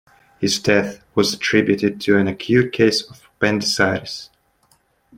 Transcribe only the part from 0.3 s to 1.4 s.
His death was